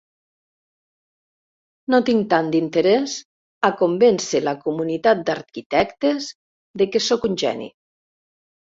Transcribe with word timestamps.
No 1.95 1.99
tinc 2.07 2.25
tant 2.31 2.49
d'interès 2.55 3.19
a 3.71 3.73
convèncer 3.83 4.43
la 4.49 4.57
comunitat 4.67 5.25
d'arquitectes 5.31 6.35
de 6.83 6.93
que 6.93 7.07
soc 7.13 7.33
un 7.33 7.43
geni. 7.47 7.75